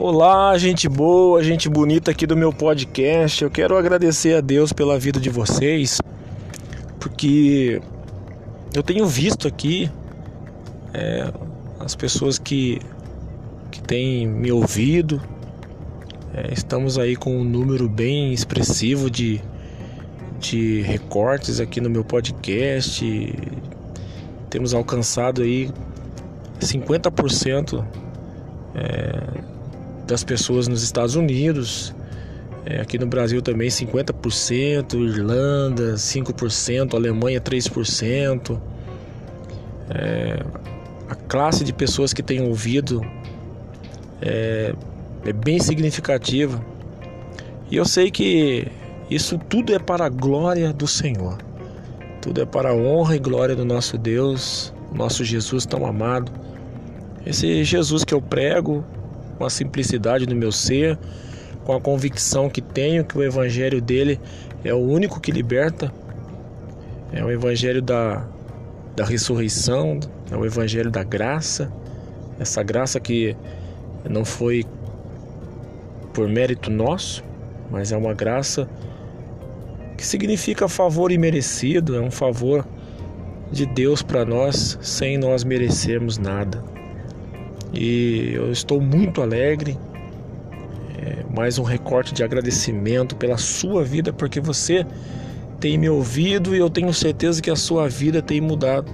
Olá, 0.00 0.56
gente 0.56 0.88
boa, 0.88 1.42
gente 1.42 1.68
bonita 1.68 2.12
aqui 2.12 2.24
do 2.24 2.36
meu 2.36 2.52
podcast. 2.52 3.42
Eu 3.42 3.50
quero 3.50 3.76
agradecer 3.76 4.36
a 4.36 4.40
Deus 4.40 4.72
pela 4.72 4.96
vida 4.96 5.18
de 5.18 5.28
vocês, 5.28 6.00
porque 7.00 7.82
eu 8.72 8.80
tenho 8.80 9.04
visto 9.08 9.48
aqui 9.48 9.90
é, 10.94 11.32
as 11.80 11.96
pessoas 11.96 12.38
que, 12.38 12.78
que 13.72 13.82
têm 13.82 14.24
me 14.24 14.52
ouvido. 14.52 15.20
É, 16.32 16.52
estamos 16.52 16.96
aí 16.96 17.16
com 17.16 17.36
um 17.36 17.42
número 17.42 17.88
bem 17.88 18.32
expressivo 18.32 19.10
de, 19.10 19.42
de 20.38 20.80
recortes 20.82 21.58
aqui 21.58 21.80
no 21.80 21.90
meu 21.90 22.04
podcast. 22.04 23.04
Temos 24.48 24.74
alcançado 24.74 25.42
aí 25.42 25.68
50% 26.60 27.84
é, 28.76 29.57
das 30.08 30.24
pessoas 30.24 30.66
nos 30.66 30.82
Estados 30.82 31.14
Unidos. 31.14 31.94
É, 32.64 32.80
aqui 32.80 32.98
no 32.98 33.06
Brasil 33.06 33.40
também 33.40 33.68
50%, 33.68 34.94
Irlanda 34.94 35.94
5%, 35.94 36.94
Alemanha 36.94 37.40
3%. 37.40 38.58
É, 39.90 40.42
a 41.08 41.14
classe 41.14 41.62
de 41.62 41.72
pessoas 41.72 42.12
que 42.12 42.22
tem 42.22 42.40
ouvido 42.40 43.02
é, 44.20 44.74
é 45.24 45.32
bem 45.32 45.60
significativa. 45.60 46.60
E 47.70 47.76
eu 47.76 47.84
sei 47.84 48.10
que 48.10 48.66
isso 49.10 49.38
tudo 49.38 49.74
é 49.74 49.78
para 49.78 50.06
a 50.06 50.08
glória 50.08 50.72
do 50.72 50.86
Senhor. 50.86 51.38
Tudo 52.20 52.40
é 52.40 52.46
para 52.46 52.70
a 52.70 52.74
honra 52.74 53.16
e 53.16 53.18
glória 53.18 53.54
do 53.54 53.64
nosso 53.64 53.96
Deus, 53.96 54.72
nosso 54.92 55.22
Jesus 55.22 55.66
tão 55.66 55.86
amado. 55.86 56.32
Esse 57.26 57.62
Jesus 57.62 58.04
que 58.04 58.14
eu 58.14 58.22
prego, 58.22 58.84
com 59.38 59.44
a 59.44 59.50
simplicidade 59.50 60.26
do 60.26 60.34
meu 60.34 60.50
ser, 60.50 60.98
com 61.64 61.72
a 61.72 61.80
convicção 61.80 62.50
que 62.50 62.60
tenho 62.60 63.04
que 63.04 63.16
o 63.16 63.22
evangelho 63.22 63.80
dele 63.80 64.20
é 64.64 64.74
o 64.74 64.78
único 64.78 65.20
que 65.20 65.30
liberta, 65.30 65.92
é 67.12 67.24
o 67.24 67.30
evangelho 67.30 67.80
da, 67.80 68.26
da 68.96 69.04
ressurreição, 69.04 70.00
é 70.30 70.36
o 70.36 70.44
evangelho 70.44 70.90
da 70.90 71.04
graça, 71.04 71.72
essa 72.40 72.62
graça 72.62 72.98
que 72.98 73.36
não 74.08 74.24
foi 74.24 74.64
por 76.12 76.28
mérito 76.28 76.70
nosso, 76.70 77.22
mas 77.70 77.92
é 77.92 77.96
uma 77.96 78.14
graça 78.14 78.68
que 79.96 80.04
significa 80.04 80.68
favor 80.68 81.12
imerecido, 81.12 81.96
é 81.96 82.00
um 82.00 82.10
favor 82.10 82.66
de 83.50 83.66
Deus 83.66 84.02
para 84.02 84.24
nós 84.24 84.78
sem 84.80 85.16
nós 85.16 85.44
merecermos 85.44 86.18
nada. 86.18 86.77
E 87.72 88.32
eu 88.34 88.50
estou 88.50 88.80
muito 88.80 89.20
alegre. 89.22 89.78
É, 90.98 91.24
mais 91.34 91.58
um 91.58 91.62
recorte 91.62 92.12
de 92.12 92.24
agradecimento 92.24 93.14
pela 93.16 93.36
sua 93.36 93.84
vida, 93.84 94.12
porque 94.12 94.40
você 94.40 94.86
tem 95.60 95.76
me 95.76 95.88
ouvido 95.88 96.54
e 96.54 96.58
eu 96.58 96.70
tenho 96.70 96.92
certeza 96.92 97.42
que 97.42 97.50
a 97.50 97.56
sua 97.56 97.88
vida 97.88 98.22
tem 98.22 98.40
mudado. 98.40 98.90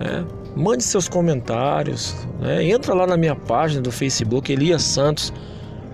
É, 0.00 0.24
mande 0.56 0.82
seus 0.82 1.08
comentários, 1.08 2.14
né? 2.40 2.64
entra 2.64 2.94
lá 2.94 3.06
na 3.06 3.16
minha 3.16 3.34
página 3.34 3.80
do 3.80 3.92
Facebook, 3.92 4.52
Elias 4.52 4.82
Santos, 4.82 5.32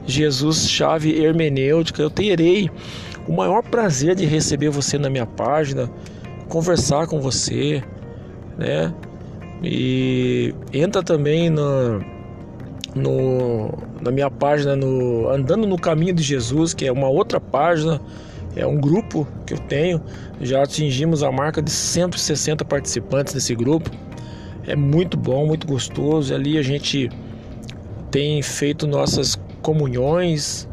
Jesus 0.06 0.68
Chave 0.68 1.22
Hermenêutica. 1.22 2.02
Eu 2.02 2.10
terei 2.10 2.70
o 3.26 3.32
maior 3.32 3.62
prazer 3.62 4.14
de 4.14 4.26
receber 4.26 4.68
você 4.68 4.98
na 4.98 5.08
minha 5.08 5.26
página, 5.26 5.90
conversar 6.48 7.06
com 7.06 7.20
você, 7.20 7.82
né? 8.58 8.92
E 9.62 10.54
entra 10.72 11.02
também 11.02 11.48
na, 11.48 12.00
no, 12.94 13.72
na 14.00 14.10
minha 14.10 14.30
página 14.30 14.76
no 14.76 15.28
Andando 15.28 15.66
no 15.66 15.78
Caminho 15.78 16.14
de 16.14 16.22
Jesus, 16.22 16.74
que 16.74 16.86
é 16.86 16.92
uma 16.92 17.08
outra 17.08 17.40
página, 17.40 18.00
é 18.56 18.66
um 18.66 18.80
grupo 18.80 19.26
que 19.46 19.54
eu 19.54 19.58
tenho. 19.58 20.00
Já 20.40 20.62
atingimos 20.62 21.22
a 21.22 21.32
marca 21.32 21.60
de 21.60 21.70
160 21.70 22.64
participantes 22.64 23.34
desse 23.34 23.54
grupo. 23.54 23.90
É 24.66 24.76
muito 24.76 25.16
bom, 25.16 25.46
muito 25.46 25.66
gostoso. 25.66 26.34
Ali 26.34 26.56
a 26.56 26.62
gente 26.62 27.10
tem 28.10 28.40
feito 28.42 28.86
nossas 28.86 29.38
comunhões, 29.60 30.68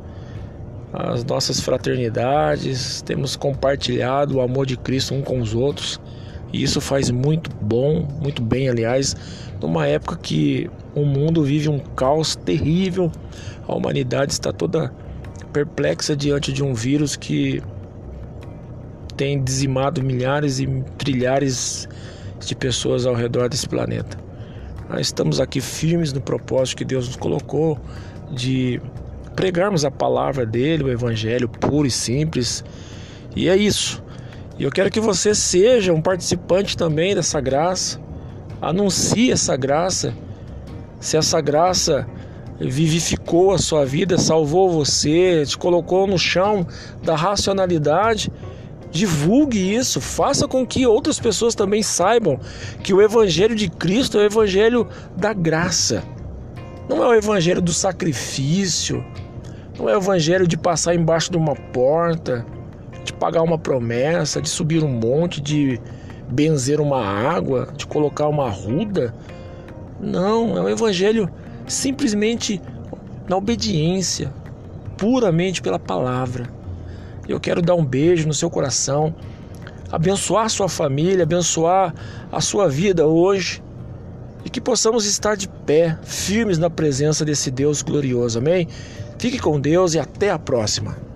as 0.94 1.24
nossas 1.24 1.60
fraternidades, 1.60 3.02
temos 3.02 3.36
compartilhado 3.36 4.38
o 4.38 4.42
amor 4.42 4.66
de 4.66 4.78
Cristo 4.78 5.16
um 5.16 5.22
com 5.22 5.40
os 5.40 5.56
outros. 5.56 6.00
E 6.52 6.64
isso 6.64 6.82
faz 6.82 7.10
muito 7.10 7.50
bom, 7.62 8.08
muito 8.22 8.42
bem, 8.42 8.70
aliás, 8.70 9.16
numa 9.62 9.88
época 9.88 10.18
que 10.18 10.70
o 10.94 11.06
mundo 11.06 11.44
vive 11.44 11.70
um 11.70 11.80
caos 11.80 12.36
terrível, 12.36 13.12
a 13.68 13.76
humanidade 13.76 14.34
está 14.34 14.52
toda 14.52 14.94
perplexa 15.54 16.16
diante 16.16 16.52
de 16.52 16.64
um 16.64 16.74
vírus 16.74 17.16
que 17.16 17.62
tem 19.16 19.42
dizimado 19.42 20.04
milhares 20.04 20.60
e 20.60 20.68
trilhares 20.98 21.88
de 22.40 22.56
pessoas 22.56 23.06
ao 23.06 23.14
redor 23.14 23.50
desse 23.50 23.68
planeta. 23.68 24.18
Nós 24.90 25.08
estamos 25.08 25.40
aqui 25.40 25.62
firmes 25.62 26.12
no 26.12 26.20
propósito 26.20 26.78
que 26.78 26.86
Deus 26.86 27.08
nos 27.08 27.16
colocou 27.16 27.80
de 28.32 28.82
pregarmos 29.36 29.86
a 29.86 29.92
palavra 29.92 30.46
dele, 30.46 30.84
o 30.84 30.90
evangelho 30.90 31.48
puro 31.48 31.88
e 31.88 31.92
simples. 31.92 32.64
E 33.36 33.48
é 33.48 33.56
isso. 33.56 34.04
E 34.58 34.64
eu 34.64 34.72
quero 34.72 34.92
que 34.92 35.00
você 35.00 35.34
seja 35.34 35.94
um 35.94 36.02
participante 36.02 36.78
também 36.78 37.16
dessa 37.16 37.40
graça. 37.40 38.00
Anuncie 38.62 39.32
essa 39.32 39.56
graça. 39.56 40.14
Se 41.00 41.18
essa 41.18 41.42
graça 41.42 42.08
vivificou 42.60 43.52
a 43.52 43.58
sua 43.58 43.86
vida, 43.86 44.18
salvou 44.18 44.70
você, 44.70 45.44
te 45.46 45.58
colocou 45.58 46.06
no 46.06 46.18
chão 46.18 46.68
da 47.04 47.16
racionalidade, 47.16 48.32
divulgue 48.92 49.74
isso, 49.74 50.00
faça 50.00 50.48
com 50.48 50.66
que 50.66 50.86
outras 50.86 51.20
pessoas 51.20 51.56
também 51.56 51.82
saibam 51.82 52.40
que 52.84 52.94
o 52.94 53.02
evangelho 53.02 53.56
de 53.56 53.68
Cristo 53.68 54.20
é 54.20 54.22
o 54.22 54.26
evangelho 54.26 54.88
da 55.18 55.34
graça. 55.34 56.04
Não 56.88 57.04
é 57.04 57.08
o 57.08 57.14
evangelho 57.16 57.62
do 57.62 57.74
sacrifício, 57.74 59.04
não 59.80 59.90
é 59.90 59.96
o 59.96 60.00
evangelho 60.00 60.46
de 60.46 60.58
passar 60.58 60.94
embaixo 60.94 61.32
de 61.32 61.38
uma 61.38 61.56
porta 61.56 62.46
de 63.04 63.14
pagar 63.14 63.42
uma 63.42 63.58
promessa, 63.58 64.42
de 64.42 64.50
subir 64.50 64.84
um 64.84 64.90
monte, 64.90 65.42
de 65.42 65.80
benzer 66.30 66.80
uma 66.80 67.04
água, 67.04 67.70
de 67.76 67.86
colocar 67.86 68.28
uma 68.28 68.50
ruda. 68.50 69.14
Não, 70.00 70.58
é 70.58 70.62
um 70.62 70.70
evangelho 70.70 71.30
simplesmente 71.68 72.62
na 73.28 73.38
obediência, 73.38 74.32
puramente 74.98 75.62
pela 75.62 75.80
palavra. 75.80 76.50
Eu 77.28 77.40
quero 77.40 77.62
dar 77.62 77.76
um 77.76 77.86
beijo 77.86 78.28
no 78.28 78.34
seu 78.34 78.50
coração, 78.50 79.16
abençoar 79.92 80.50
sua 80.50 80.68
família, 80.68 81.24
abençoar 81.24 81.94
a 82.32 82.42
sua 82.42 82.68
vida 82.68 83.06
hoje 83.06 83.62
e 84.44 84.50
que 84.50 84.60
possamos 84.60 85.06
estar 85.06 85.36
de 85.36 85.48
pé, 85.48 85.98
firmes 86.04 86.58
na 86.58 86.70
presença 86.70 87.24
desse 87.24 87.52
Deus 87.52 87.82
glorioso. 87.82 88.40
Amém? 88.40 88.68
Fique 89.20 89.38
com 89.38 89.60
Deus 89.60 89.94
e 89.94 90.00
até 90.00 90.32
a 90.32 90.40
próxima. 90.40 91.11